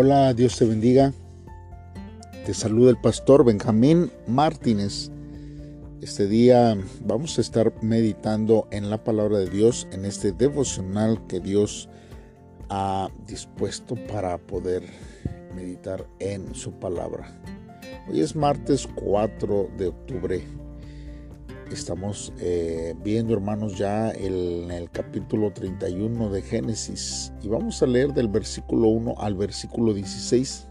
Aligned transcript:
Hola, 0.00 0.32
Dios 0.32 0.56
te 0.56 0.64
bendiga. 0.64 1.12
Te 2.46 2.54
saluda 2.54 2.90
el 2.90 3.00
pastor 3.00 3.44
Benjamín 3.44 4.12
Martínez. 4.28 5.10
Este 6.00 6.28
día 6.28 6.78
vamos 7.04 7.36
a 7.36 7.40
estar 7.40 7.72
meditando 7.82 8.68
en 8.70 8.90
la 8.90 9.02
palabra 9.02 9.38
de 9.38 9.50
Dios, 9.50 9.88
en 9.90 10.04
este 10.04 10.30
devocional 10.30 11.26
que 11.26 11.40
Dios 11.40 11.88
ha 12.68 13.08
dispuesto 13.26 13.96
para 14.06 14.38
poder 14.38 14.84
meditar 15.56 16.06
en 16.20 16.54
su 16.54 16.70
palabra. 16.70 17.36
Hoy 18.08 18.20
es 18.20 18.36
martes 18.36 18.88
4 18.94 19.70
de 19.78 19.88
octubre 19.88 20.44
Estamos 21.70 22.32
eh, 22.40 22.94
viendo, 23.04 23.34
hermanos, 23.34 23.76
ya 23.76 24.10
en 24.10 24.70
el 24.70 24.90
capítulo 24.90 25.52
31 25.52 26.30
de 26.30 26.40
Génesis 26.40 27.30
y 27.42 27.48
vamos 27.48 27.82
a 27.82 27.86
leer 27.86 28.14
del 28.14 28.28
versículo 28.28 28.88
1 28.88 29.16
al 29.18 29.34
versículo 29.34 29.92
16. 29.92 30.66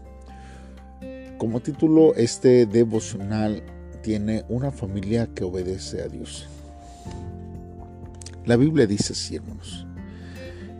Como 1.38 1.60
título, 1.60 2.16
este 2.16 2.66
devocional 2.66 3.62
tiene 4.02 4.44
una 4.48 4.72
familia 4.72 5.28
que 5.32 5.44
obedece 5.44 6.02
a 6.02 6.08
Dios. 6.08 6.48
La 8.44 8.56
Biblia 8.56 8.88
dice 8.88 9.12
así, 9.12 9.36
hermanos. 9.36 9.86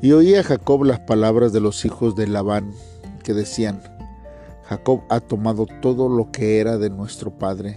Y 0.02 0.10
oía 0.12 0.42
Jacob 0.42 0.82
las 0.82 0.98
palabras 1.00 1.52
de 1.52 1.60
los 1.60 1.84
hijos 1.84 2.16
de 2.16 2.26
Labán 2.26 2.72
que 3.22 3.34
decían, 3.34 3.80
Jacob 4.64 5.02
ha 5.10 5.20
tomado 5.20 5.66
todo 5.80 6.08
lo 6.08 6.32
que 6.32 6.58
era 6.58 6.76
de 6.76 6.90
nuestro 6.90 7.30
padre 7.30 7.76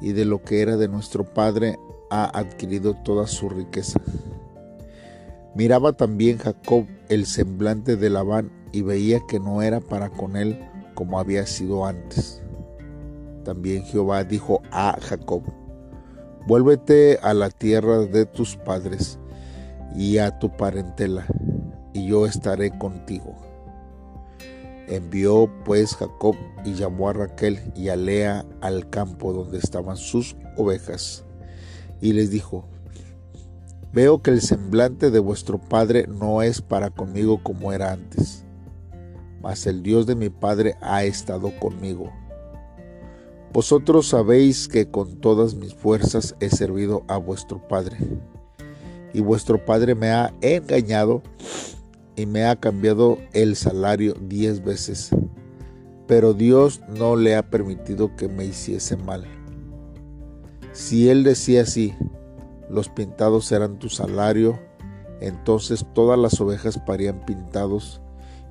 y 0.00 0.12
de 0.12 0.24
lo 0.24 0.42
que 0.42 0.62
era 0.62 0.76
de 0.76 0.88
nuestro 0.88 1.24
padre 1.24 1.78
ha 2.10 2.38
adquirido 2.38 2.94
toda 2.94 3.26
su 3.26 3.48
riqueza. 3.48 4.00
Miraba 5.54 5.92
también 5.92 6.38
Jacob 6.38 6.86
el 7.08 7.26
semblante 7.26 7.96
de 7.96 8.10
Labán 8.10 8.50
y 8.72 8.82
veía 8.82 9.20
que 9.28 9.40
no 9.40 9.62
era 9.62 9.80
para 9.80 10.10
con 10.10 10.36
él 10.36 10.64
como 10.94 11.18
había 11.18 11.46
sido 11.46 11.86
antes. 11.86 12.42
También 13.44 13.82
Jehová 13.84 14.24
dijo 14.24 14.62
a 14.70 14.98
Jacob, 15.00 15.42
vuélvete 16.46 17.18
a 17.22 17.34
la 17.34 17.50
tierra 17.50 18.00
de 18.00 18.26
tus 18.26 18.56
padres 18.56 19.18
y 19.96 20.18
a 20.18 20.38
tu 20.38 20.56
parentela, 20.56 21.26
y 21.92 22.06
yo 22.06 22.26
estaré 22.26 22.76
contigo. 22.78 23.47
Envió 24.88 25.50
pues 25.64 25.94
Jacob 25.94 26.34
y 26.64 26.74
llamó 26.74 27.10
a 27.10 27.12
Raquel 27.12 27.60
y 27.76 27.90
a 27.90 27.96
Lea 27.96 28.46
al 28.60 28.88
campo 28.88 29.32
donde 29.32 29.58
estaban 29.58 29.96
sus 29.96 30.34
ovejas, 30.56 31.24
y 32.00 32.14
les 32.14 32.30
dijo, 32.30 32.64
Veo 33.92 34.22
que 34.22 34.30
el 34.30 34.40
semblante 34.42 35.10
de 35.10 35.18
vuestro 35.18 35.58
Padre 35.58 36.06
no 36.08 36.42
es 36.42 36.60
para 36.60 36.90
conmigo 36.90 37.42
como 37.42 37.72
era 37.72 37.92
antes, 37.92 38.44
mas 39.42 39.66
el 39.66 39.82
Dios 39.82 40.06
de 40.06 40.14
mi 40.14 40.28
Padre 40.28 40.76
ha 40.80 41.04
estado 41.04 41.52
conmigo. 41.58 42.12
Vosotros 43.52 44.08
sabéis 44.08 44.68
que 44.68 44.90
con 44.90 45.20
todas 45.20 45.54
mis 45.54 45.74
fuerzas 45.74 46.34
he 46.40 46.50
servido 46.50 47.02
a 47.08 47.16
vuestro 47.16 47.66
Padre, 47.66 47.96
y 49.14 49.20
vuestro 49.20 49.64
Padre 49.64 49.94
me 49.94 50.10
ha 50.10 50.34
engañado 50.42 51.22
y 52.18 52.26
me 52.26 52.44
ha 52.46 52.56
cambiado 52.56 53.18
el 53.32 53.54
salario 53.54 54.14
diez 54.20 54.64
veces, 54.64 55.10
pero 56.08 56.34
Dios 56.34 56.80
no 56.88 57.14
le 57.14 57.36
ha 57.36 57.48
permitido 57.48 58.16
que 58.16 58.26
me 58.26 58.44
hiciese 58.44 58.96
mal. 58.96 59.24
Si 60.72 61.08
él 61.08 61.22
decía 61.22 61.62
así, 61.62 61.94
los 62.68 62.88
pintados 62.88 63.46
serán 63.46 63.78
tu 63.78 63.88
salario, 63.88 64.58
entonces 65.20 65.86
todas 65.94 66.18
las 66.18 66.40
ovejas 66.40 66.76
parían 66.78 67.24
pintados, 67.24 68.00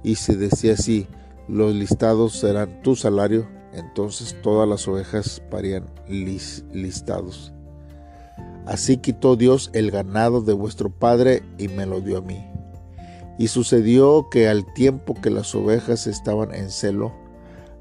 y 0.02 0.16
si 0.16 0.36
decía 0.36 0.74
así, 0.74 1.08
los 1.50 1.74
listados 1.76 2.40
serán 2.40 2.82
tu 2.84 2.96
salario, 2.96 3.50
entonces 3.74 4.36
todas 4.42 4.68
las 4.68 4.88
ovejas 4.88 5.42
parían 5.52 5.88
listados. 6.08 7.52
Así 8.66 8.98
quitó 8.98 9.36
Dios 9.36 9.72
el 9.74 9.92
ganado 9.92 10.42
de 10.42 10.54
vuestro 10.54 10.90
padre 10.90 11.44
y 11.58 11.68
me 11.68 11.86
lo 11.86 12.00
dio 12.00 12.20
a 12.20 12.22
mí. 12.22 12.57
Y 13.38 13.48
sucedió 13.48 14.30
que 14.30 14.48
al 14.48 14.66
tiempo 14.74 15.14
que 15.14 15.30
las 15.30 15.54
ovejas 15.54 16.08
estaban 16.08 16.54
en 16.54 16.70
celo, 16.70 17.14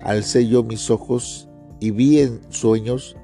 alcé 0.00 0.46
yo 0.46 0.62
mis 0.62 0.90
ojos 0.90 1.48
y 1.80 1.90
vi 1.90 2.20
en 2.20 2.40
sueños, 2.50 3.16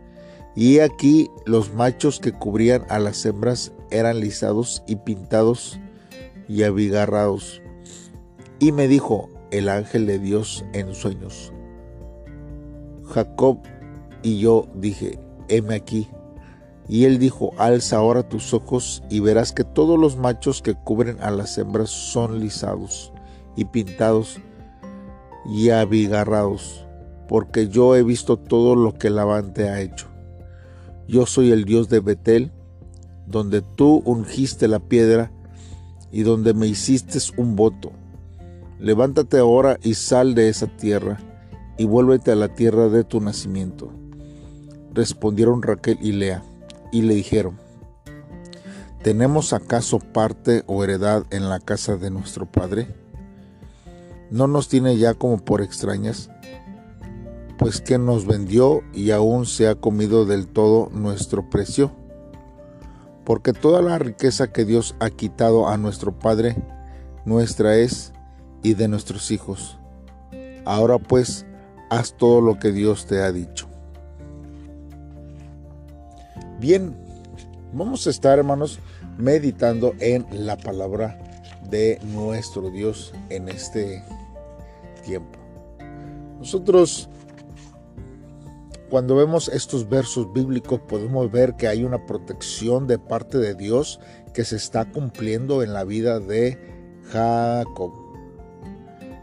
y 0.54 0.80
aquí 0.80 1.30
los 1.46 1.72
machos 1.74 2.20
que 2.20 2.32
cubrían 2.32 2.84
a 2.88 2.98
las 2.98 3.24
hembras 3.24 3.72
eran 3.90 4.20
lisados 4.20 4.82
y 4.86 4.96
pintados 4.96 5.78
y 6.48 6.62
abigarrados. 6.62 7.62
Y 8.58 8.72
me 8.72 8.88
dijo 8.88 9.28
el 9.50 9.68
ángel 9.68 10.06
de 10.06 10.18
Dios 10.18 10.64
en 10.72 10.94
sueños, 10.94 11.52
Jacob, 13.04 13.58
y 14.22 14.38
yo 14.38 14.68
dije, 14.74 15.18
heme 15.48 15.74
aquí. 15.74 16.08
Y 16.92 17.06
él 17.06 17.18
dijo, 17.18 17.54
alza 17.56 17.96
ahora 17.96 18.22
tus 18.22 18.52
ojos 18.52 19.02
y 19.08 19.20
verás 19.20 19.52
que 19.52 19.64
todos 19.64 19.98
los 19.98 20.18
machos 20.18 20.60
que 20.60 20.74
cubren 20.74 21.16
a 21.22 21.30
las 21.30 21.56
hembras 21.56 21.88
son 21.88 22.38
lisados 22.38 23.14
y 23.56 23.64
pintados 23.64 24.38
y 25.46 25.70
abigarrados, 25.70 26.84
porque 27.28 27.68
yo 27.68 27.96
he 27.96 28.02
visto 28.02 28.36
todo 28.36 28.76
lo 28.76 28.92
que 28.92 29.08
Labán 29.08 29.54
te 29.54 29.70
ha 29.70 29.80
hecho. 29.80 30.08
Yo 31.08 31.24
soy 31.24 31.50
el 31.50 31.64
Dios 31.64 31.88
de 31.88 32.00
Betel, 32.00 32.52
donde 33.26 33.62
tú 33.62 34.02
ungiste 34.04 34.68
la 34.68 34.78
piedra 34.78 35.32
y 36.10 36.24
donde 36.24 36.52
me 36.52 36.66
hiciste 36.66 37.18
un 37.38 37.56
voto. 37.56 37.92
Levántate 38.78 39.38
ahora 39.38 39.78
y 39.82 39.94
sal 39.94 40.34
de 40.34 40.50
esa 40.50 40.66
tierra 40.66 41.18
y 41.78 41.86
vuélvete 41.86 42.32
a 42.32 42.36
la 42.36 42.48
tierra 42.54 42.90
de 42.90 43.02
tu 43.02 43.18
nacimiento. 43.18 43.90
Respondieron 44.92 45.62
Raquel 45.62 45.96
y 46.02 46.12
Lea 46.12 46.44
y 46.92 47.02
le 47.02 47.14
dijeron, 47.14 47.58
¿tenemos 49.02 49.52
acaso 49.52 49.98
parte 49.98 50.62
o 50.68 50.84
heredad 50.84 51.24
en 51.30 51.48
la 51.48 51.58
casa 51.58 51.96
de 51.96 52.10
nuestro 52.10 52.46
Padre? 52.46 52.94
¿No 54.30 54.46
nos 54.46 54.68
tiene 54.68 54.96
ya 54.96 55.14
como 55.14 55.38
por 55.38 55.62
extrañas? 55.62 56.30
Pues 57.58 57.80
que 57.80 57.98
nos 57.98 58.26
vendió 58.26 58.82
y 58.92 59.10
aún 59.10 59.46
se 59.46 59.68
ha 59.68 59.74
comido 59.74 60.24
del 60.24 60.46
todo 60.46 60.88
nuestro 60.92 61.50
precio. 61.50 61.92
Porque 63.24 63.52
toda 63.52 63.82
la 63.82 63.98
riqueza 63.98 64.52
que 64.52 64.64
Dios 64.64 64.94
ha 65.00 65.10
quitado 65.10 65.68
a 65.68 65.76
nuestro 65.76 66.18
Padre, 66.18 66.56
nuestra 67.24 67.76
es 67.76 68.12
y 68.62 68.74
de 68.74 68.88
nuestros 68.88 69.30
hijos. 69.30 69.78
Ahora 70.64 70.98
pues, 70.98 71.46
haz 71.90 72.16
todo 72.16 72.40
lo 72.40 72.58
que 72.58 72.72
Dios 72.72 73.06
te 73.06 73.20
ha 73.22 73.32
dicho. 73.32 73.71
Bien, 76.62 76.94
vamos 77.72 78.06
a 78.06 78.10
estar, 78.10 78.38
hermanos, 78.38 78.78
meditando 79.18 79.94
en 79.98 80.24
la 80.46 80.56
palabra 80.56 81.18
de 81.68 81.98
nuestro 82.12 82.70
Dios 82.70 83.12
en 83.30 83.48
este 83.48 84.04
tiempo. 85.04 85.40
Nosotros, 86.38 87.08
cuando 88.90 89.16
vemos 89.16 89.48
estos 89.48 89.88
versos 89.88 90.32
bíblicos, 90.32 90.78
podemos 90.86 91.32
ver 91.32 91.56
que 91.56 91.66
hay 91.66 91.82
una 91.82 92.06
protección 92.06 92.86
de 92.86 93.00
parte 93.00 93.38
de 93.38 93.56
Dios 93.56 93.98
que 94.32 94.44
se 94.44 94.54
está 94.54 94.84
cumpliendo 94.84 95.64
en 95.64 95.72
la 95.72 95.82
vida 95.82 96.20
de 96.20 96.56
Jacob. 97.10 97.90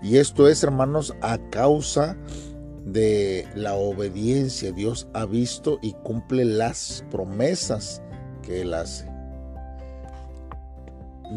Y 0.02 0.18
esto 0.18 0.50
es, 0.50 0.62
hermanos, 0.62 1.16
a 1.22 1.38
causa 1.38 2.18
de 2.18 2.49
la 2.86 3.76
obediencia. 3.76 4.72
Dios 4.72 5.08
ha 5.14 5.26
visto 5.26 5.80
y 5.82 5.94
cumple 5.94 6.46
las 6.46 7.04
promesas 7.12 8.02
que 8.42 8.62
Él 8.62 8.74
hace. 8.74 9.10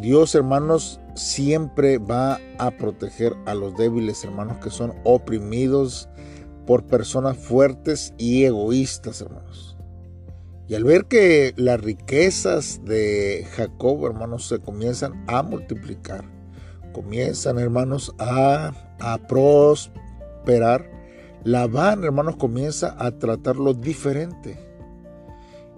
Dios, 0.00 0.34
hermanos, 0.34 1.00
siempre 1.14 1.98
va 1.98 2.40
a 2.58 2.70
proteger 2.70 3.34
a 3.44 3.54
los 3.54 3.76
débiles, 3.76 4.24
hermanos, 4.24 4.56
que 4.58 4.70
son 4.70 4.94
oprimidos 5.04 6.08
por 6.66 6.86
personas 6.86 7.36
fuertes 7.36 8.14
y 8.16 8.44
egoístas, 8.44 9.20
hermanos. 9.20 9.76
Y 10.68 10.74
al 10.74 10.84
ver 10.84 11.04
que 11.04 11.52
las 11.56 11.80
riquezas 11.80 12.80
de 12.84 13.46
Jacob, 13.54 14.06
hermanos, 14.06 14.48
se 14.48 14.60
comienzan 14.60 15.24
a 15.26 15.42
multiplicar, 15.42 16.24
comienzan, 16.92 17.58
hermanos, 17.58 18.14
a, 18.18 18.72
a 19.00 19.18
prosperar, 19.26 20.88
Labán, 21.44 22.04
hermanos, 22.04 22.36
comienza 22.36 22.94
a 22.98 23.18
tratarlo 23.18 23.74
diferente. 23.74 24.58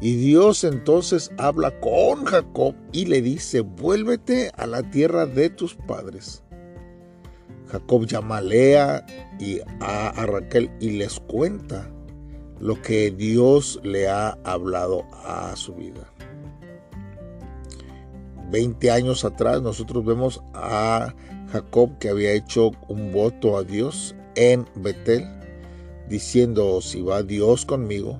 Y 0.00 0.16
Dios 0.16 0.64
entonces 0.64 1.30
habla 1.38 1.78
con 1.80 2.24
Jacob 2.24 2.74
y 2.92 3.06
le 3.06 3.22
dice, 3.22 3.60
vuélvete 3.60 4.50
a 4.56 4.66
la 4.66 4.82
tierra 4.82 5.24
de 5.24 5.50
tus 5.50 5.74
padres. 5.74 6.42
Jacob 7.68 8.06
llama 8.06 8.38
a 8.38 8.42
Lea 8.42 9.06
y 9.38 9.60
a, 9.80 10.12
Raquel 10.26 10.70
y 10.80 10.90
les 10.90 11.18
cuenta 11.20 11.90
lo 12.60 12.80
que 12.82 13.10
Dios 13.10 13.80
le 13.82 14.08
ha 14.08 14.38
hablado 14.44 15.04
a 15.24 15.56
su 15.56 15.74
vida. 15.74 16.08
20 18.50 18.90
años 18.90 19.24
atrás 19.24 19.62
nosotros 19.62 20.04
vemos 20.04 20.42
a 20.52 21.14
Jacob 21.50 21.98
que 21.98 22.10
había 22.10 22.32
hecho 22.32 22.72
un 22.88 23.10
voto 23.12 23.56
a 23.56 23.64
Dios 23.64 24.14
en 24.36 24.66
Betel, 24.76 25.24
diciendo, 26.08 26.80
si 26.80 27.02
va 27.02 27.22
Dios 27.22 27.64
conmigo 27.64 28.18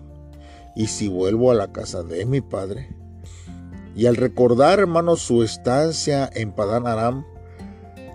y 0.75 0.87
si 0.87 1.09
vuelvo 1.09 1.51
a 1.51 1.55
la 1.55 1.73
casa 1.73 2.03
de 2.03 2.27
mi 2.27 2.41
padre. 2.41 2.89
Y 3.97 4.07
al 4.07 4.17
recordar, 4.17 4.81
hermanos, 4.81 5.21
su 5.21 5.43
estancia 5.43 6.29
en 6.35 6.53
Padán 6.53 6.87
Aram, 6.87 7.25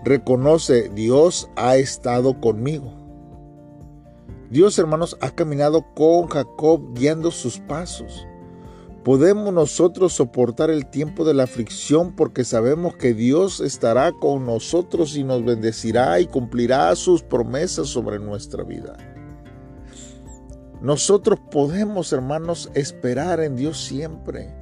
reconoce, 0.04 0.90
Dios 0.90 1.48
ha 1.56 1.76
estado 1.76 2.40
conmigo. 2.40 2.92
Dios, 4.50 4.78
hermanos, 4.78 5.16
ha 5.20 5.30
caminado 5.30 5.86
con 5.94 6.26
Jacob 6.26 6.92
guiando 6.94 7.30
sus 7.30 7.58
pasos. 7.60 8.26
Podemos 9.04 9.54
nosotros 9.54 10.12
soportar 10.12 10.68
el 10.68 10.84
tiempo 10.86 11.24
de 11.24 11.32
la 11.32 11.44
aflicción 11.44 12.14
porque 12.14 12.44
sabemos 12.44 12.96
que 12.96 13.14
Dios 13.14 13.60
estará 13.60 14.12
con 14.12 14.44
nosotros 14.44 15.16
y 15.16 15.24
nos 15.24 15.42
bendecirá 15.42 16.20
y 16.20 16.26
cumplirá 16.26 16.94
sus 16.96 17.22
promesas 17.22 17.88
sobre 17.88 18.18
nuestra 18.18 18.62
vida. 18.62 19.09
Nosotros 20.80 21.38
podemos, 21.50 22.12
hermanos, 22.12 22.70
esperar 22.74 23.40
en 23.40 23.56
Dios 23.56 23.78
siempre. 23.78 24.54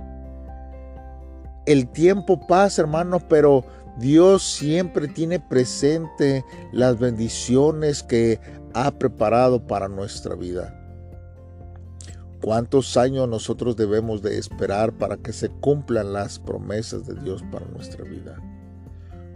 El 1.65 1.89
tiempo 1.89 2.47
pasa, 2.47 2.83
hermanos, 2.83 3.23
pero 3.29 3.65
Dios 3.99 4.43
siempre 4.43 5.07
tiene 5.07 5.39
presente 5.39 6.45
las 6.73 6.99
bendiciones 6.99 8.03
que 8.03 8.41
ha 8.75 8.91
preparado 8.91 9.67
para 9.67 9.89
nuestra 9.89 10.35
vida. 10.35 10.75
¿Cuántos 12.43 12.97
años 12.97 13.29
nosotros 13.29 13.77
debemos 13.77 14.23
de 14.23 14.39
esperar 14.39 14.93
para 14.93 15.17
que 15.17 15.33
se 15.33 15.49
cumplan 15.49 16.13
las 16.13 16.39
promesas 16.39 17.07
de 17.07 17.15
Dios 17.23 17.43
para 17.51 17.67
nuestra 17.67 18.05
vida? 18.05 18.37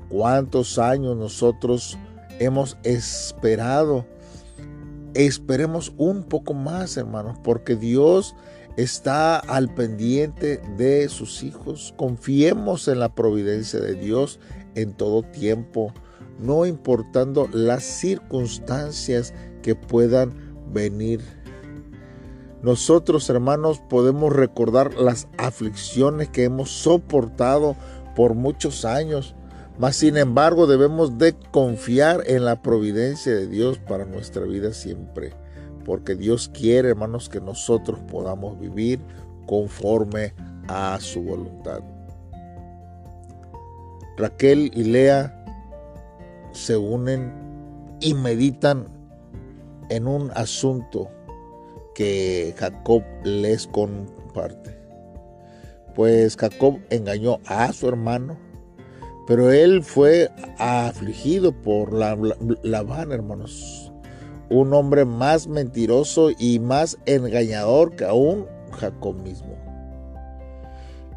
¿Cuántos 0.08 0.78
años 0.78 1.17
nosotros 1.17 1.99
hemos 2.38 2.76
esperado? 2.85 4.06
Esperemos 5.14 5.93
un 5.97 6.25
poco 6.25 6.55
más, 6.55 6.97
hermanos, 6.97 7.38
porque 7.43 7.76
Dios 7.76 8.35
está 8.76 9.38
al 9.38 9.75
pendiente 9.75 10.59
de 10.76 11.09
sus 11.09 11.43
hijos. 11.43 11.94
Confiemos 11.97 12.88
en 12.88 13.00
la 13.00 13.14
providencia 13.14 13.81
de 13.81 13.94
Dios 13.94 14.41
en 14.75 14.94
todo 14.94 15.23
tiempo, 15.23 15.93
no 16.38 16.64
importando 16.64 17.49
las 17.53 17.85
circunstancias 17.85 19.35
que 19.62 19.75
puedan 19.75 20.32
venir 20.73 21.20
nosotros, 22.62 23.29
hermanos, 23.29 23.81
podemos 23.81 24.32
recordar 24.32 24.94
las 24.94 25.26
aflicciones 25.37 26.29
que 26.29 26.44
hemos 26.44 26.70
soportado 26.70 27.75
por 28.14 28.35
muchos 28.35 28.85
años, 28.85 29.35
mas 29.82 29.96
sin 29.96 30.17
embargo 30.17 30.69
debemos 30.69 31.19
de 31.19 31.34
confiar 31.50 32.23
en 32.29 32.44
la 32.44 32.62
providencia 32.62 33.34
de 33.34 33.49
Dios 33.49 33.79
para 33.79 34.05
nuestra 34.05 34.44
vida 34.44 34.73
siempre, 34.73 35.32
porque 35.84 36.14
Dios 36.14 36.49
quiere, 36.49 36.90
hermanos, 36.90 37.29
que 37.29 37.40
nosotros 37.40 37.99
podamos 38.08 38.61
vivir 38.61 39.00
conforme 39.44 40.34
a 40.69 40.96
su 41.00 41.25
voluntad. 41.25 41.81
Raquel 44.17 44.70
y 44.73 44.84
Lea 44.84 45.44
se 46.52 46.76
unen 46.76 47.32
y 47.99 48.14
meditan 48.14 48.87
en 49.88 50.06
un 50.06 50.31
asunto 50.37 51.11
que 51.96 52.55
Jacob 52.56 53.02
les 53.25 53.67
comparte. 53.67 54.78
Pues 55.96 56.37
Jacob 56.37 56.78
engañó 56.90 57.40
a 57.46 57.73
su 57.73 57.88
hermano, 57.88 58.51
pero 59.26 59.52
él 59.52 59.82
fue 59.82 60.30
afligido 60.58 61.52
por 61.52 61.92
la, 61.92 62.16
Labán, 62.62 63.12
hermanos. 63.12 63.92
Un 64.50 64.74
hombre 64.74 65.04
más 65.04 65.46
mentiroso 65.46 66.30
y 66.38 66.58
más 66.58 66.98
engañador 67.06 67.96
que 67.96 68.04
aún 68.04 68.46
Jacob 68.72 69.14
mismo. 69.22 69.56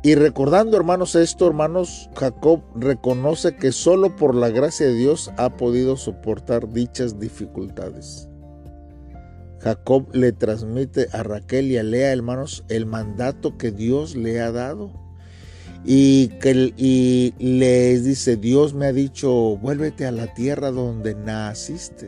Y 0.04 0.14
recordando, 0.14 0.78
hermanos, 0.78 1.16
esto, 1.16 1.48
hermanos, 1.48 2.12
Jacob 2.16 2.62
reconoce 2.76 3.56
que 3.56 3.72
solo 3.72 4.16
por 4.16 4.36
la 4.36 4.50
gracia 4.50 4.86
de 4.86 4.94
Dios 4.94 5.32
ha 5.38 5.58
podido 5.58 5.98
soportar 5.98 6.70
dichas 6.70 7.20
dificultades. 7.20 8.30
Jacob 9.60 10.08
le 10.14 10.32
transmite 10.32 11.08
a 11.12 11.24
Raquel 11.24 11.72
y 11.72 11.78
a 11.78 11.84
Lea, 11.84 12.14
hermanos, 12.14 12.64
el 12.70 12.86
mandato 12.86 13.58
que 13.58 13.72
Dios 13.72 14.16
le 14.16 14.40
ha 14.42 14.52
dado. 14.52 15.05
Y, 15.86 16.30
que, 16.40 16.54
les 17.38 18.04
dice, 18.04 18.38
Dios 18.38 18.74
me 18.74 18.88
ha 18.88 18.94
dicho, 18.94 19.58
vuélvete 19.58 20.08
a 20.08 20.12
la 20.12 20.34
tierra 20.34 20.72
donde 20.72 21.14
naciste. 21.14 22.08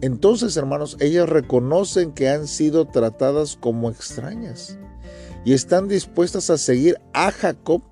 Entonces, 0.00 0.56
hermanos, 0.56 0.96
ellas 1.00 1.28
reconocen 1.28 2.12
que 2.12 2.28
han 2.28 2.48
sido 2.48 2.86
tratadas 2.86 3.56
como 3.56 3.90
extrañas 3.90 4.78
y 5.44 5.52
están 5.52 5.86
dispuestas 5.86 6.50
a 6.50 6.58
seguir 6.58 6.98
a 7.12 7.30
Jacob, 7.30 7.82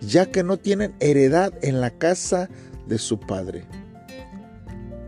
ya 0.00 0.26
que 0.26 0.42
no 0.42 0.58
tienen 0.58 0.94
heredad 1.00 1.52
en 1.62 1.80
la 1.80 1.90
casa 1.90 2.50
de 2.86 2.98
su 2.98 3.18
padre. 3.18 3.64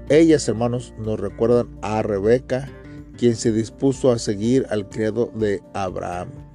Ellas, 0.08 0.48
hermanos, 0.48 0.94
nos 0.98 1.20
recuerdan 1.20 1.68
a 1.82 2.02
Rebeca 2.02 2.68
quien 3.16 3.36
se 3.36 3.52
dispuso 3.52 4.10
a 4.10 4.18
seguir 4.18 4.66
al 4.70 4.88
criado 4.88 5.30
de 5.34 5.62
Abraham. 5.74 6.49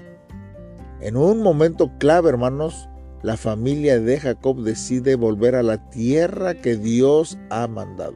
En 1.05 1.17
un 1.17 1.43
momento 1.43 1.91
clave, 1.99 2.29
hermanos, 2.29 2.89
la 3.21 3.37
familia 3.37 3.99
de 3.99 4.19
Jacob 4.19 4.63
decide 4.63 5.13
volver 5.13 5.53
a 5.53 5.61
la 5.61 5.87
tierra 5.91 6.55
que 6.55 6.77
Dios 6.77 7.37
ha 7.51 7.67
mandado. 7.67 8.15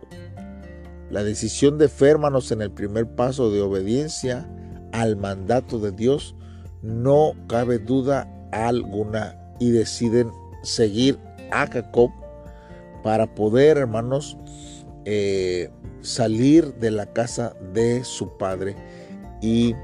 La 1.12 1.24
decisión 1.24 1.78
de 1.78 1.88
fe, 1.88 2.10
hermanos, 2.10 2.52
en 2.52 2.64
el 2.64 2.72
primer 2.72 3.06
paso 3.06 3.52
de 3.52 3.62
obediencia 3.62 4.50
al 4.92 5.18
mandato 5.18 5.78
de 5.78 5.92
Dios, 5.92 6.36
no 6.82 7.34
cabe 7.48 7.78
duda 7.78 8.28
alguna 8.52 9.38
y 9.60 9.70
deciden 9.70 10.32
seguir 10.64 11.20
a 11.52 11.68
Jacob 11.68 12.10
para 13.04 13.36
poder, 13.36 13.78
hermanos, 13.78 14.36
eh, 15.06 15.70
salir 16.02 16.74
de 16.80 16.90
la 16.90 17.06
casa 17.14 17.56
de 17.72 18.04
su 18.04 18.36
padre 18.40 18.76
y 19.44 19.76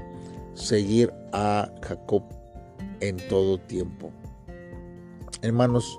seguir 0.54 1.14
a 1.32 1.70
Jacob 1.82 2.35
en 3.00 3.16
todo 3.28 3.58
tiempo. 3.58 4.10
Hermanos, 5.42 5.98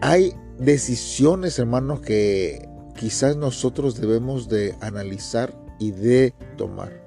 hay 0.00 0.34
decisiones, 0.58 1.58
hermanos, 1.58 2.00
que 2.00 2.68
quizás 2.96 3.36
nosotros 3.36 4.00
debemos 4.00 4.48
de 4.48 4.74
analizar 4.80 5.54
y 5.78 5.90
de 5.92 6.34
tomar. 6.56 7.00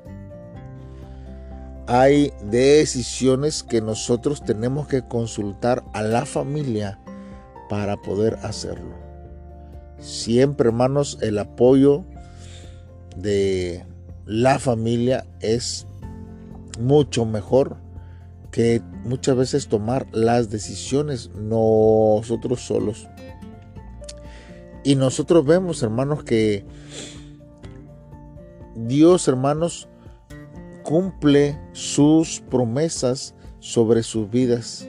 Hay 1.85 2.31
decisiones 2.49 3.61
que 3.61 3.81
nosotros 3.81 4.43
tenemos 4.43 4.87
que 4.87 5.05
consultar 5.05 5.83
a 5.93 6.01
la 6.01 6.25
familia 6.25 6.99
para 7.69 7.97
poder 7.97 8.37
hacerlo. 8.43 8.95
Siempre, 9.99 10.69
hermanos, 10.69 11.17
el 11.21 11.37
apoyo 11.39 12.05
de 13.17 13.85
la 14.25 14.59
familia 14.59 15.25
es 15.41 15.85
mucho 16.79 17.25
mejor 17.25 17.82
que 18.53 18.83
muchas 19.03 19.35
veces 19.35 19.67
tomar 19.67 20.05
las 20.11 20.51
decisiones 20.51 21.31
nosotros 21.35 22.61
solos. 22.61 23.09
Y 24.83 24.95
nosotros 24.95 25.43
vemos, 25.43 25.81
hermanos, 25.81 26.23
que 26.23 26.63
Dios, 28.75 29.27
hermanos, 29.27 29.89
cumple 30.83 31.59
sus 31.71 32.41
promesas 32.41 33.33
sobre 33.57 34.03
sus 34.03 34.29
vidas. 34.29 34.87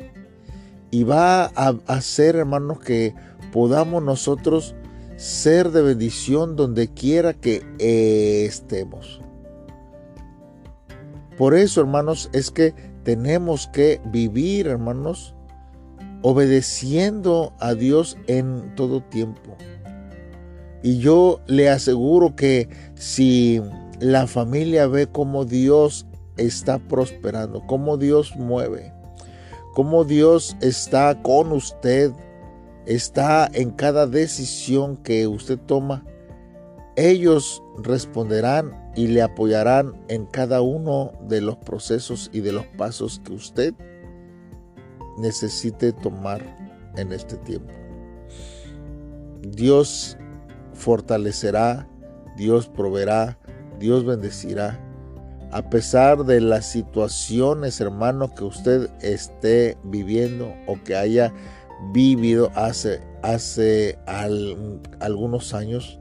Y 0.90 1.04
va 1.04 1.46
a 1.46 1.74
hacer, 1.86 2.36
hermanos, 2.36 2.80
que 2.80 3.14
podamos 3.50 4.02
nosotros 4.02 4.74
ser 5.16 5.70
de 5.70 5.80
bendición 5.80 6.54
donde 6.54 6.88
quiera 6.88 7.32
que 7.32 7.64
estemos. 7.78 9.22
Por 11.38 11.54
eso, 11.54 11.80
hermanos, 11.80 12.28
es 12.34 12.50
que 12.50 12.93
tenemos 13.04 13.68
que 13.68 14.00
vivir, 14.06 14.66
hermanos, 14.66 15.34
obedeciendo 16.22 17.52
a 17.60 17.74
Dios 17.74 18.16
en 18.26 18.74
todo 18.74 19.02
tiempo. 19.02 19.56
Y 20.82 20.98
yo 20.98 21.40
le 21.46 21.70
aseguro 21.70 22.34
que 22.34 22.68
si 22.94 23.62
la 24.00 24.26
familia 24.26 24.86
ve 24.86 25.06
cómo 25.06 25.44
Dios 25.44 26.06
está 26.36 26.78
prosperando, 26.78 27.66
cómo 27.66 27.96
Dios 27.96 28.34
mueve, 28.36 28.92
cómo 29.74 30.04
Dios 30.04 30.56
está 30.60 31.22
con 31.22 31.52
usted, 31.52 32.12
está 32.86 33.48
en 33.52 33.70
cada 33.70 34.06
decisión 34.06 34.96
que 34.96 35.26
usted 35.26 35.58
toma. 35.58 36.04
Ellos 36.96 37.62
responderán 37.82 38.83
y 38.96 39.08
le 39.08 39.22
apoyarán 39.22 39.94
en 40.08 40.26
cada 40.26 40.60
uno 40.60 41.12
de 41.28 41.40
los 41.40 41.56
procesos 41.56 42.30
y 42.32 42.40
de 42.40 42.52
los 42.52 42.66
pasos 42.78 43.20
que 43.24 43.32
usted 43.32 43.74
necesite 45.18 45.92
tomar 45.92 46.42
en 46.96 47.12
este 47.12 47.36
tiempo. 47.38 47.72
Dios 49.42 50.16
fortalecerá, 50.72 51.88
Dios 52.36 52.68
proveerá, 52.68 53.38
Dios 53.78 54.04
bendecirá. 54.04 54.80
A 55.50 55.70
pesar 55.70 56.24
de 56.24 56.40
las 56.40 56.66
situaciones, 56.66 57.80
hermano, 57.80 58.34
que 58.34 58.44
usted 58.44 58.90
esté 59.00 59.76
viviendo 59.84 60.52
o 60.66 60.82
que 60.82 60.96
haya 60.96 61.32
vivido 61.92 62.50
hace, 62.54 63.00
hace 63.22 63.98
algunos 64.98 65.54
años, 65.54 66.00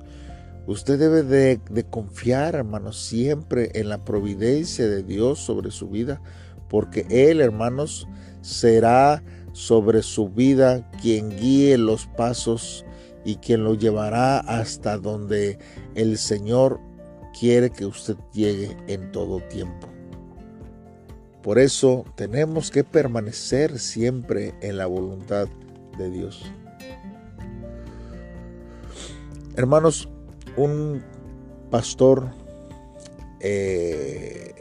usted 0.68 1.00
debe 1.00 1.24
de, 1.24 1.84
confiar, 1.86 2.56
hermano, 2.56 2.94
siempre 2.94 3.72
en 3.74 3.90
la 3.90 4.04
providencia 4.04 4.88
de 4.88 5.04
Dios 5.04 5.40
sobre 5.40 5.72
su 5.72 5.90
vida, 5.90 6.22
porque 6.70 7.06
Él, 7.10 7.42
hermanos, 7.42 8.08
será 8.42 9.24
sobre 9.52 10.02
su 10.02 10.30
vida 10.30 10.90
quien 11.02 11.30
guíe 11.30 11.78
los 11.78 12.08
pasos 12.08 12.86
y 13.26 13.36
quien 13.36 13.64
lo 13.64 13.76
llevará 13.76 14.40
hasta 14.40 14.98
donde 14.98 15.60
el 15.96 16.18
Señor 16.18 16.80
quiere 17.38 17.70
que 17.70 17.86
usted 17.86 18.18
llegue 18.34 18.76
en 18.88 19.12
todo 19.12 19.40
tiempo. 19.42 19.88
Por 21.42 21.60
eso 21.60 22.06
tenemos 22.16 22.72
que 22.72 22.86
permanecer 22.86 23.78
siempre 23.78 24.54
en 24.62 24.78
la 24.78 24.86
voluntad 24.86 25.48
de 25.98 26.10
Dios. 26.10 26.44
Hermanos, 29.56 30.10
un 30.58 31.04
pastor 31.70 32.32
eh, 33.40 34.54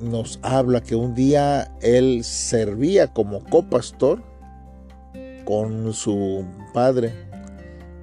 nos 0.00 0.38
habla 0.42 0.82
que 0.82 0.94
un 0.94 1.14
día 1.14 1.72
él 1.80 2.22
servía 2.22 3.12
como 3.12 3.42
copastor 3.44 4.22
con 5.44 5.92
su 5.94 6.44
padre, 6.74 7.12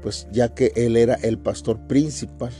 pues 0.01 0.27
ya 0.31 0.53
que 0.53 0.71
él 0.75 0.97
era 0.97 1.15
el 1.15 1.37
pastor 1.37 1.79
principal. 1.87 2.51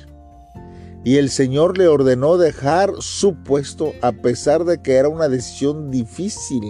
Y 1.04 1.18
el 1.18 1.30
Señor 1.30 1.77
le 1.77 1.88
ordenó 1.88 2.38
dejar 2.38 2.92
su 3.00 3.36
puesto 3.44 3.94
a 4.01 4.12
pesar 4.12 4.65
de 4.65 4.82
que 4.82 4.96
era 4.96 5.10
una 5.10 5.30
decisión 5.30 5.92
difícil. 5.92 6.63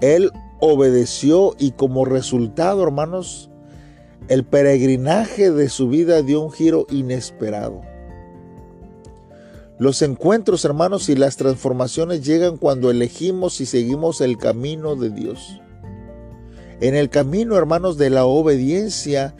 Él 0.00 0.30
obedeció 0.60 1.54
y 1.58 1.72
como 1.72 2.04
resultado, 2.04 2.82
hermanos, 2.82 3.49
el 4.28 4.44
peregrinaje 4.44 5.50
de 5.50 5.68
su 5.68 5.88
vida 5.88 6.22
dio 6.22 6.40
un 6.40 6.52
giro 6.52 6.86
inesperado. 6.90 7.82
Los 9.78 10.02
encuentros, 10.02 10.64
hermanos, 10.64 11.08
y 11.08 11.16
las 11.16 11.36
transformaciones 11.36 12.24
llegan 12.24 12.58
cuando 12.58 12.90
elegimos 12.90 13.62
y 13.62 13.66
seguimos 13.66 14.20
el 14.20 14.36
camino 14.36 14.94
de 14.94 15.08
Dios. 15.08 15.60
En 16.82 16.94
el 16.94 17.08
camino, 17.08 17.56
hermanos, 17.56 17.96
de 17.96 18.10
la 18.10 18.26
obediencia, 18.26 19.34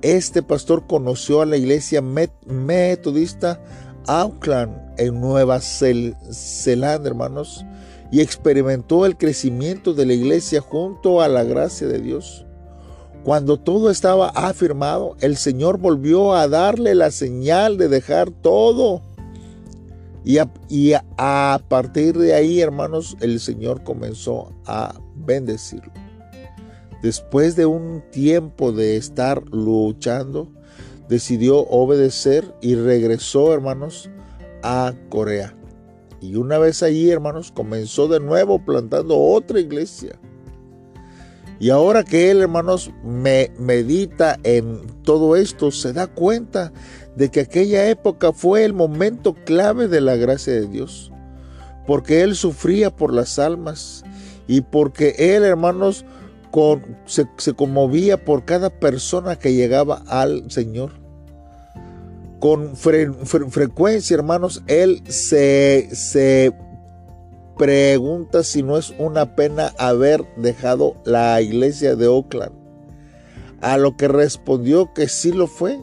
este 0.00 0.42
pastor 0.42 0.86
conoció 0.86 1.42
a 1.42 1.46
la 1.46 1.56
iglesia 1.56 2.02
metodista 2.02 3.62
Auckland 4.06 4.98
en 4.98 5.20
Nueva 5.20 5.60
Zelanda, 5.60 7.08
hermanos, 7.08 7.64
y 8.10 8.20
experimentó 8.20 9.06
el 9.06 9.16
crecimiento 9.16 9.94
de 9.94 10.06
la 10.06 10.14
iglesia 10.14 10.60
junto 10.60 11.22
a 11.22 11.28
la 11.28 11.44
gracia 11.44 11.86
de 11.86 12.00
Dios. 12.00 12.46
Cuando 13.24 13.58
todo 13.58 13.90
estaba 13.90 14.28
afirmado, 14.30 15.16
el 15.20 15.36
Señor 15.36 15.78
volvió 15.78 16.34
a 16.34 16.48
darle 16.48 16.94
la 16.94 17.10
señal 17.10 17.76
de 17.76 17.88
dejar 17.88 18.30
todo 18.30 19.02
y 20.24 20.38
a, 21.18 21.60
partir 21.68 22.16
de 22.16 22.34
ahí, 22.34 22.60
hermanos, 22.60 23.16
el 23.20 23.40
Señor 23.40 23.82
comenzó 23.82 24.52
a 24.66 24.94
bendecirlo. 25.16 25.92
Después 27.02 27.56
de 27.56 27.66
un 27.66 28.02
tiempo 28.12 28.70
de 28.70 28.96
estar 28.96 29.42
luchando, 29.48 30.48
decidió 31.08 31.58
obedecer 31.68 32.54
y 32.60 32.76
regresó, 32.76 33.52
hermanos, 33.52 34.10
a 34.62 34.94
Corea. 35.08 35.56
Y 36.20 36.36
una 36.36 36.58
vez 36.58 36.84
allí, 36.84 37.10
hermanos, 37.10 37.50
comenzó 37.50 38.06
de 38.06 38.20
nuevo 38.20 38.64
plantando 38.64 39.18
otra 39.18 39.58
iglesia. 39.58 40.20
Y 41.62 41.70
ahora 41.70 42.02
que 42.02 42.32
él, 42.32 42.40
hermanos, 42.40 42.90
me 43.04 43.52
medita 43.56 44.36
en 44.42 44.80
todo 45.04 45.36
esto, 45.36 45.70
se 45.70 45.92
da 45.92 46.08
cuenta 46.08 46.72
de 47.14 47.30
que 47.30 47.38
aquella 47.38 47.88
época 47.88 48.32
fue 48.32 48.64
el 48.64 48.72
momento 48.72 49.36
clave 49.44 49.86
de 49.86 50.00
la 50.00 50.16
gracia 50.16 50.54
de 50.54 50.66
Dios, 50.66 51.12
porque 51.86 52.22
Él 52.22 52.34
sufría 52.34 52.90
por 52.90 53.14
las 53.14 53.38
almas 53.38 54.02
y 54.48 54.62
porque 54.62 55.14
Él, 55.16 55.44
hermanos, 55.44 56.04
se, 57.06 57.54
conmovía 57.54 58.24
por 58.24 58.44
cada 58.44 58.68
persona 58.68 59.38
que 59.38 59.54
llegaba 59.54 60.02
al 60.08 60.50
Señor. 60.50 60.90
Con 62.40 62.74
frecuencia, 62.74 64.16
hermanos, 64.16 64.64
Él 64.66 65.00
se, 65.06 65.90
se 65.94 66.52
pregunta 67.56 68.44
si 68.44 68.62
no 68.62 68.76
es 68.76 68.94
una 68.98 69.34
pena 69.36 69.72
haber 69.78 70.24
dejado 70.36 70.96
la 71.04 71.40
iglesia 71.40 71.96
de 71.96 72.06
Oakland. 72.06 72.52
A 73.60 73.76
lo 73.78 73.96
que 73.96 74.08
respondió 74.08 74.92
que 74.92 75.08
sí 75.08 75.32
lo 75.32 75.46
fue 75.46 75.78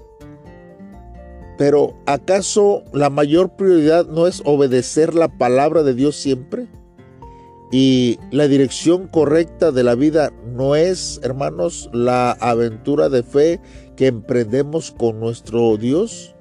pero 1.60 1.94
¿acaso 2.06 2.84
la 2.94 3.10
mayor 3.10 3.58
prioridad 3.58 4.08
no 4.08 4.28
es 4.28 4.42
obedecer 4.46 5.14
la 5.14 5.28
palabra 5.28 5.84
de 5.84 5.94
Dios 5.94 6.16
siempre? 6.16 6.68
Y 7.70 8.18
la 8.32 8.48
dirección 8.48 9.10
correcta 9.10 9.74
de 9.74 9.84
la 9.84 9.94
vida 9.94 10.32
no 10.56 10.78
es, 10.78 11.20
hermanos, 11.22 11.90
la 11.92 12.32
aventura 12.32 13.10
de 13.10 13.24
fe 13.24 13.60
que 13.98 14.08
emprendemos 14.08 14.92
con 14.92 15.20
nuestro 15.20 15.76
Dios. 15.76 16.34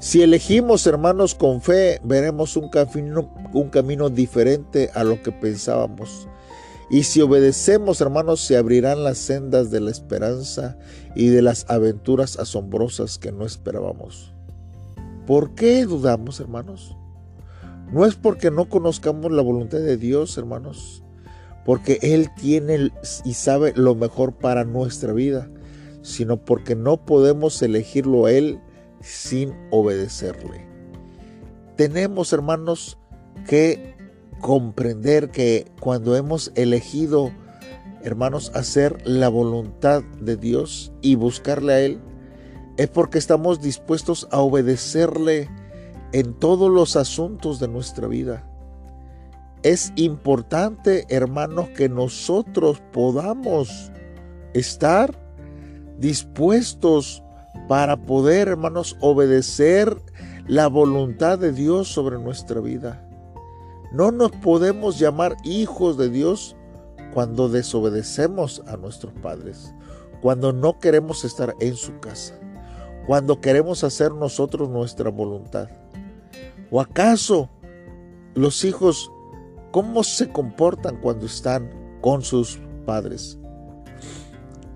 Si 0.00 0.22
elegimos, 0.22 0.86
hermanos, 0.86 1.34
con 1.34 1.60
fe, 1.60 2.00
veremos 2.04 2.56
un 2.56 2.68
camino, 2.70 4.10
diferente 4.10 4.90
a 4.94 5.02
lo 5.02 5.20
que 5.22 5.32
pensábamos. 5.32 6.28
Y 6.88 7.02
si 7.02 7.20
obedecemos, 7.20 8.00
hermanos, 8.00 8.40
se 8.40 8.56
abrirán 8.56 9.02
las 9.02 9.18
sendas 9.18 9.72
de 9.72 9.80
la 9.80 9.90
esperanza 9.90 10.78
y 11.16 11.28
de 11.28 11.42
las 11.42 11.68
aventuras 11.68 12.38
asombrosas 12.38 13.18
que 13.18 13.32
no 13.32 13.44
esperábamos. 13.44 14.32
¿Por 15.26 15.56
qué 15.56 15.84
dudamos, 15.84 16.38
hermanos? 16.38 16.96
No 17.92 18.06
es 18.06 18.14
porque 18.14 18.52
no 18.52 18.68
conozcamos 18.68 19.32
la 19.32 19.42
voluntad 19.42 19.78
de 19.78 19.96
Dios, 19.96 20.38
hermanos, 20.38 21.02
porque 21.66 21.98
Él 22.02 22.28
tiene 22.40 22.92
y 23.24 23.34
sabe 23.34 23.72
lo 23.74 23.96
mejor 23.96 24.34
para 24.34 24.64
nuestra 24.64 25.12
vida, 25.12 25.50
sino 26.02 26.36
porque 26.36 26.76
no 26.76 27.04
podemos 27.04 27.60
elegirlo 27.62 28.26
a 28.26 28.32
Él 28.32 28.60
sin 29.00 29.54
obedecerle. 29.70 30.66
Tenemos, 31.76 32.32
hermanos, 32.32 32.98
que 33.46 33.94
comprender 34.40 35.30
que 35.30 35.70
cuando 35.80 36.16
hemos 36.16 36.52
elegido, 36.54 37.30
hermanos, 38.02 38.50
hacer 38.54 39.06
la 39.06 39.28
voluntad 39.28 40.02
de 40.20 40.36
Dios 40.36 40.92
y 41.02 41.14
buscarle 41.14 41.72
a 41.72 41.80
Él, 41.80 42.00
es 42.76 42.88
porque 42.88 43.18
estamos 43.18 43.60
dispuestos 43.60 44.28
a 44.30 44.38
obedecerle 44.38 45.48
en 46.12 46.34
todos 46.34 46.70
los 46.70 46.96
asuntos 46.96 47.58
de 47.60 47.68
nuestra 47.68 48.06
vida. 48.06 48.44
Es 49.62 49.92
importante, 49.96 51.04
hermanos, 51.08 51.68
que 51.70 51.88
nosotros 51.88 52.80
podamos 52.92 53.90
estar 54.54 55.18
dispuestos 55.98 57.22
para 57.68 57.96
poder, 57.96 58.48
hermanos, 58.48 58.96
obedecer 59.00 59.96
la 60.46 60.66
voluntad 60.66 61.38
de 61.38 61.52
Dios 61.52 61.88
sobre 61.88 62.18
nuestra 62.18 62.60
vida. 62.60 63.04
No 63.92 64.10
nos 64.10 64.32
podemos 64.32 64.98
llamar 64.98 65.36
hijos 65.44 65.96
de 65.96 66.10
Dios 66.10 66.56
cuando 67.12 67.48
desobedecemos 67.48 68.62
a 68.66 68.76
nuestros 68.76 69.12
padres, 69.14 69.74
cuando 70.20 70.52
no 70.52 70.78
queremos 70.78 71.24
estar 71.24 71.54
en 71.60 71.76
su 71.76 71.98
casa, 72.00 72.38
cuando 73.06 73.40
queremos 73.40 73.84
hacer 73.84 74.12
nosotros 74.12 74.68
nuestra 74.68 75.10
voluntad. 75.10 75.68
¿O 76.70 76.80
acaso 76.80 77.48
los 78.34 78.64
hijos, 78.64 79.10
cómo 79.70 80.04
se 80.04 80.30
comportan 80.30 81.00
cuando 81.00 81.26
están 81.26 81.70
con 82.00 82.22
sus 82.22 82.60
padres? 82.84 83.38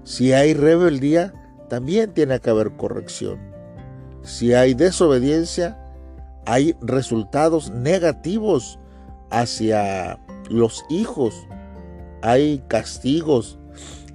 Si 0.05 0.33
hay 0.33 0.55
rebeldía, 0.55 1.33
también 1.73 2.13
tiene 2.13 2.39
que 2.39 2.51
haber 2.51 2.73
corrección. 2.73 3.41
Si 4.23 4.53
hay 4.53 4.75
desobediencia, 4.75 5.79
hay 6.45 6.77
resultados 6.83 7.71
negativos 7.71 8.79
hacia 9.31 10.21
los 10.51 10.85
hijos. 10.91 11.35
Hay 12.21 12.63
castigos, 12.69 13.59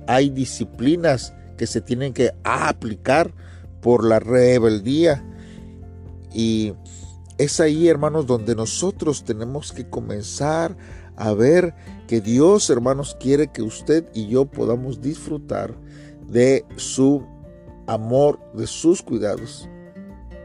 hay 0.06 0.30
disciplinas 0.30 1.34
que 1.58 1.66
se 1.66 1.82
tienen 1.82 2.14
que 2.14 2.32
aplicar 2.44 3.34
por 3.82 4.06
la 4.06 4.20
rebeldía. 4.20 5.26
Y 6.32 6.76
es 7.40 7.60
ahí, 7.60 7.88
hermanos, 7.88 8.28
donde 8.28 8.54
nosotros 8.54 9.24
tenemos 9.24 9.74
que 9.74 9.90
comenzar 9.90 10.78
a 11.16 11.34
ver 11.34 11.74
que 12.08 12.22
Dios, 12.22 12.70
hermanos, 12.70 13.18
quiere 13.20 13.48
que 13.48 13.64
usted 13.64 14.06
y 14.14 14.28
yo 14.28 14.46
podamos 14.46 15.02
disfrutar 15.02 15.74
de 16.28 16.64
su 16.76 17.26
amor, 17.88 18.40
de 18.54 18.68
sus 18.68 19.02
cuidados. 19.02 19.68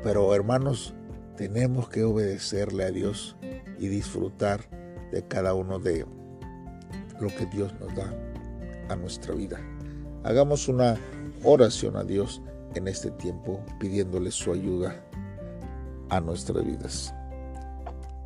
Pero, 0.02 0.34
hermanos, 0.34 0.94
tenemos 1.36 1.88
que 1.88 2.04
obedecerle 2.04 2.84
a 2.84 2.90
Dios 2.90 3.36
y 3.78 3.88
disfrutar 3.88 4.60
de 5.10 5.26
cada 5.26 5.54
uno 5.54 5.78
de 5.78 6.06
lo 7.20 7.28
que 7.28 7.46
Dios 7.46 7.74
nos 7.80 7.94
da 7.94 8.12
a 8.88 8.96
nuestra 8.96 9.34
vida. 9.34 9.60
Hagamos 10.24 10.68
una 10.68 10.96
oración 11.44 11.96
a 11.96 12.04
Dios 12.04 12.40
en 12.74 12.88
este 12.88 13.10
tiempo 13.10 13.60
pidiéndole 13.78 14.30
su 14.30 14.52
ayuda 14.52 15.04
a 16.08 16.20
nuestras 16.20 16.64
vidas. 16.64 17.14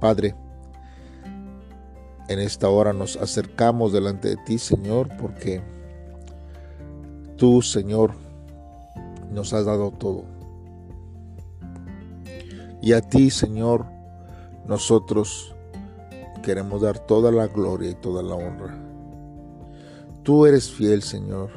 Padre, 0.00 0.34
en 2.28 2.38
esta 2.38 2.68
hora 2.68 2.92
nos 2.92 3.16
acercamos 3.16 3.92
delante 3.92 4.28
de 4.28 4.36
ti, 4.44 4.58
Señor, 4.58 5.08
porque 5.16 5.62
tú, 7.36 7.62
Señor, 7.62 8.25
nos 9.36 9.52
has 9.52 9.66
dado 9.66 9.92
todo. 9.92 10.24
Y 12.80 12.94
a 12.94 13.02
ti, 13.02 13.30
Señor, 13.30 13.84
nosotros 14.66 15.54
queremos 16.42 16.80
dar 16.80 16.98
toda 16.98 17.30
la 17.30 17.46
gloria 17.46 17.90
y 17.90 17.94
toda 17.94 18.22
la 18.22 18.34
honra. 18.34 18.82
Tú 20.22 20.46
eres 20.46 20.70
fiel, 20.70 21.02
Señor. 21.02 21.50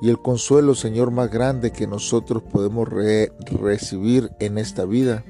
Y 0.00 0.08
el 0.08 0.20
consuelo, 0.20 0.74
Señor, 0.74 1.10
más 1.10 1.30
grande 1.30 1.70
que 1.70 1.86
nosotros 1.86 2.42
podemos 2.42 2.88
recibir 2.88 4.30
en 4.40 4.58
esta 4.58 4.84
vida, 4.86 5.22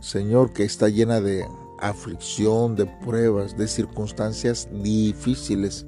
Señor, 0.00 0.52
que 0.52 0.64
está 0.64 0.88
llena 0.88 1.20
de 1.20 1.46
aflicción, 1.78 2.76
de 2.76 2.86
pruebas, 2.86 3.56
de 3.56 3.68
circunstancias 3.68 4.68
difíciles, 4.70 5.86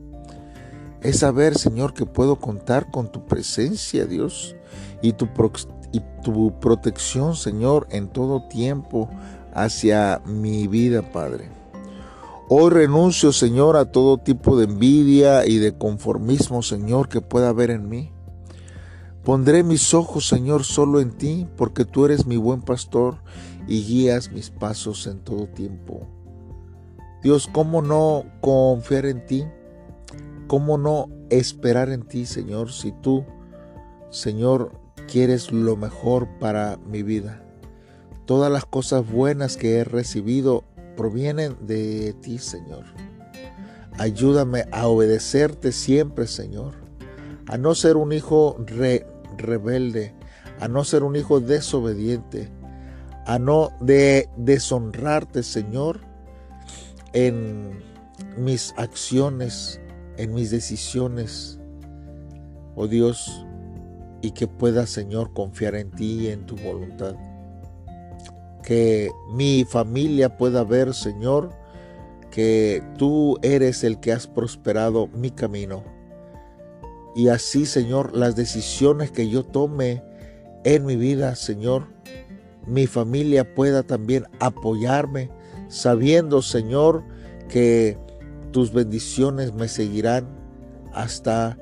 es 1.05 1.19
saber, 1.19 1.57
Señor, 1.57 1.93
que 1.93 2.07
puedo 2.07 2.37
contar 2.37 2.91
con 2.91 3.13
tu 3.13 3.27
presencia, 3.27 4.07
Dios, 4.07 4.57
y 5.03 5.13
tu, 5.13 5.29
protección, 6.61 7.37
Señor, 7.37 7.87
en 7.91 8.09
todo 8.09 8.49
tiempo 8.49 9.11
hacia 9.53 10.23
mi 10.25 10.67
vida, 10.67 11.13
Padre. 11.13 11.51
Hoy 12.49 12.71
renuncio, 12.71 13.35
Señor, 13.35 13.77
a 13.77 13.93
todo 13.93 14.17
tipo 14.17 14.57
de 14.57 14.65
envidia 14.65 15.47
y 15.47 15.59
de 15.59 15.77
conformismo, 15.77 16.63
Señor, 16.63 17.11
que 17.11 17.21
pueda 17.21 17.51
haber 17.51 17.71
en 17.71 17.87
mí. 17.91 18.11
Pondré 19.25 19.63
mis 19.63 19.93
ojos, 19.93 20.27
Señor, 20.27 20.65
solo 20.65 21.01
en 21.01 21.13
ti, 21.13 21.47
porque 21.59 21.85
tú 21.85 22.07
eres 22.07 22.25
mi 22.25 22.39
buen 22.39 22.63
pastor 22.63 23.19
y 23.69 23.83
guías 23.85 24.33
mis 24.33 24.49
pasos 24.49 25.07
en 25.07 25.19
todo 25.19 25.49
tiempo. 25.49 26.07
Dios, 27.23 27.47
¿cómo 27.53 27.83
no 27.83 28.25
confiar 28.41 29.05
en 29.05 29.27
ti? 29.27 29.45
¿Cómo 30.47 30.77
no 30.79 31.09
esperar 31.31 31.89
en 31.89 32.03
ti, 32.03 32.27
Señor, 32.27 32.71
si 32.71 32.93
tú, 32.93 33.25
Señor, 34.11 34.73
quieres 35.11 35.53
lo 35.53 35.77
mejor 35.77 36.29
para 36.39 36.77
mi 36.77 37.03
vida? 37.03 37.43
Todas 38.27 38.53
las 38.53 38.65
cosas 38.67 39.11
buenas 39.11 39.57
que 39.57 39.79
he 39.79 39.85
recibido 39.85 40.65
provienen 40.97 41.57
de 41.67 42.15
ti, 42.21 42.39
Señor. 42.39 42.85
Ayúdame 43.99 44.67
a 44.73 44.87
obedecerte 44.87 45.73
siempre, 45.73 46.27
Señor. 46.27 46.75
A 47.49 47.59
no 47.59 47.75
ser 47.75 47.97
un 47.97 48.13
hijo 48.13 48.57
rebelde, 49.37 50.15
a 50.61 50.69
no 50.69 50.85
ser 50.85 51.03
un 51.05 51.17
hijo 51.17 51.41
desobediente, 51.41 52.51
a 53.27 53.39
no 53.39 53.71
de 53.81 54.29
deshonrarte, 54.37 55.43
Señor, 55.43 56.01
en 57.13 57.83
mis 58.37 58.75
acciones, 58.77 59.81
en 60.17 60.35
mis 60.35 60.51
decisiones, 60.51 61.59
oh 62.77 62.87
Dios, 62.87 63.45
y 64.23 64.31
que 64.31 64.47
pueda, 64.47 64.87
Señor, 64.87 65.33
confiar 65.33 65.75
en 65.75 65.91
ti 65.91 66.21
y 66.21 66.29
en 66.29 66.47
tu 66.47 66.57
voluntad. 66.57 67.15
Que 68.63 69.11
mi 69.33 69.65
familia 69.65 70.39
pueda 70.39 70.65
ver, 70.65 70.95
Señor, 70.95 71.51
que 72.31 72.83
tú 72.97 73.39
eres 73.43 73.85
el 73.85 74.01
que 74.01 74.13
has 74.13 74.27
prosperado 74.27 75.09
mi 75.09 75.31
camino. 75.31 75.85
Y 77.15 77.29
así, 77.29 77.67
Señor, 77.67 78.17
las 78.17 78.35
decisiones 78.35 79.11
que 79.11 79.29
yo 79.29 79.45
tome 79.45 80.03
en 80.65 80.87
mi 80.87 80.97
vida, 80.97 81.37
Señor, 81.37 81.87
mi 82.67 82.87
familia 82.87 83.55
pueda 83.55 83.83
también 83.83 84.25
apoyarme, 84.41 85.31
sabiendo, 85.69 86.43
Señor, 86.43 87.05
que 87.49 87.99
tus 88.55 88.73
bendiciones 88.73 89.53
me 89.53 89.67
seguirán 89.67 90.29
hasta 90.93 91.59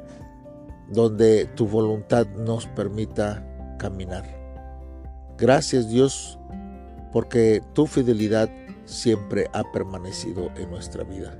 donde 0.90 1.46
tu 1.46 1.66
voluntad 1.66 2.26
nos 2.36 2.66
permita 2.66 3.42
caminar. 3.78 4.26
Gracias 5.38 5.88
Dios, 5.88 6.38
porque 7.10 7.62
tu 7.72 7.86
fidelidad 7.86 8.50
siempre 8.84 9.48
ha 9.54 9.62
permanecido 9.72 10.50
en 10.54 10.68
nuestra 10.68 11.02
vida. 11.02 11.34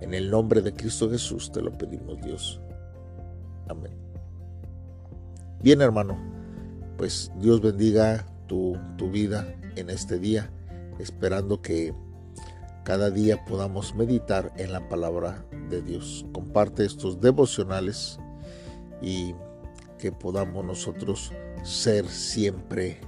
En 0.00 0.12
el 0.12 0.28
nombre 0.28 0.60
de 0.60 0.74
Cristo 0.74 1.08
Jesús 1.08 1.52
te 1.52 1.62
lo 1.62 1.70
pedimos 1.70 2.20
Dios. 2.20 2.60
Amén. 3.68 3.92
Bien 5.62 5.82
hermano, 5.82 6.18
pues 6.96 7.30
Dios 7.38 7.60
bendiga 7.60 8.26
tu, 8.48 8.76
vida 9.12 9.46
en 9.76 9.88
este 9.88 10.18
día, 10.18 10.50
esperando 10.98 11.62
que 11.62 11.94
cada 12.84 13.10
día 13.10 13.44
podamos 13.44 13.94
meditar 13.94 14.52
en 14.56 14.72
la 14.72 14.88
palabra 14.88 15.44
de 15.68 15.82
Dios. 15.82 16.26
Comparte 16.32 16.84
estos 16.84 17.20
devocionales 17.20 18.18
y 19.02 19.34
que 19.98 20.12
podamos 20.12 20.64
nosotros 20.64 21.32
ser 21.62 22.08
siempre 22.08 23.00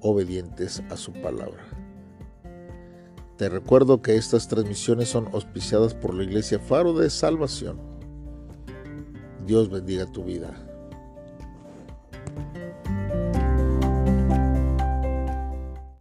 obedientes 0.00 0.82
a 0.90 0.96
su 0.96 1.12
palabra. 1.12 1.64
Te 3.36 3.48
recuerdo 3.48 4.02
que 4.02 4.16
estas 4.16 4.48
transmisiones 4.48 5.08
son 5.08 5.28
auspiciadas 5.32 5.94
por 5.94 6.12
la 6.12 6.24
Iglesia 6.24 6.58
Faro 6.58 6.92
de 6.92 7.08
Salvación. 7.08 7.80
Dios 9.46 9.70
bendiga 9.70 10.06
tu 10.06 10.24
vida. 10.24 10.67